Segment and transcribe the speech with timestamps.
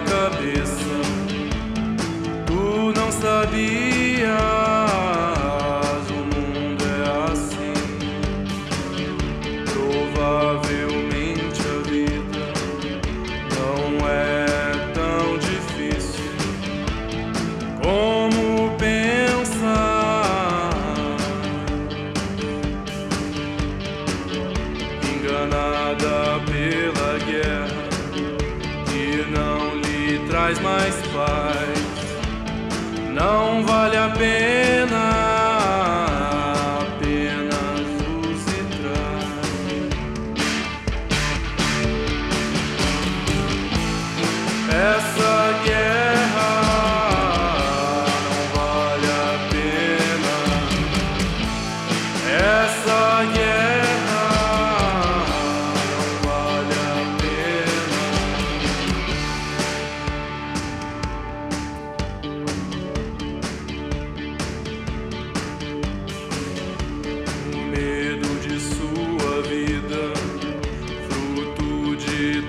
[0.00, 0.96] cabeça.
[2.46, 4.30] Tu não sabias,
[6.10, 7.02] o mundo é
[7.32, 7.74] assim.
[9.72, 12.44] Provavelmente a vida
[13.56, 14.46] não é
[14.94, 16.32] tão difícil
[17.82, 18.44] como
[18.76, 20.70] pensar.
[25.02, 26.14] Enganada
[26.46, 27.95] pela guerra
[30.28, 31.78] traz mais paz.
[33.12, 35.02] Não vale a pena,
[36.80, 37.86] apenas
[38.52, 39.86] e traz.
[44.68, 45.85] Essa guerra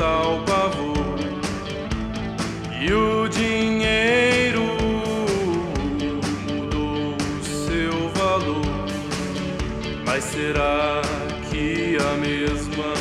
[0.00, 1.18] tal pavor,
[2.80, 4.62] e o dinheiro
[6.48, 8.86] mudou seu valor.
[10.06, 11.02] Mas será
[11.50, 12.94] que a mesma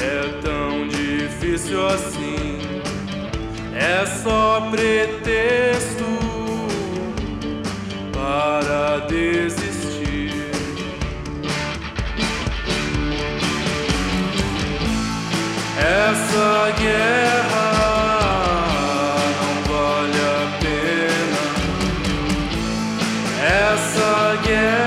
[0.00, 2.60] é tão difícil assim?
[3.74, 6.25] É só pretexto
[16.16, 17.68] Essa guerra
[19.42, 21.42] não vale a pena.
[23.44, 24.10] Essa
[24.42, 24.85] guerra